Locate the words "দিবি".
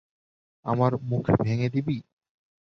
1.69-1.97